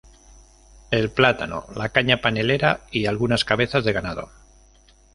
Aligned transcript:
El 0.89 1.11
plátano, 1.11 1.67
la 1.75 1.89
caña 1.89 2.21
panelera 2.21 2.87
y 2.91 3.05
algunas 3.05 3.45
cabezas 3.45 3.85
de 3.85 3.93
ganado. 3.93 4.31